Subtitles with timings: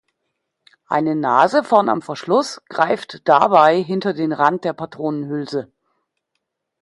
[0.87, 5.71] Eine Nase vorn am Verschluss greift dabei hinter den Rand der Patronenhülse.